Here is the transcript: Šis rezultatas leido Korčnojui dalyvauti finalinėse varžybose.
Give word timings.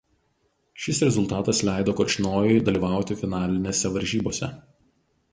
Šis 0.85 1.01
rezultatas 1.03 1.59
leido 1.67 1.93
Korčnojui 1.99 2.57
dalyvauti 2.69 3.17
finalinėse 3.19 3.93
varžybose. 3.99 4.49